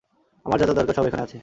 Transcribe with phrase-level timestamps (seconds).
[0.45, 1.37] আমার যা যা দরকার সব এখানে আছে।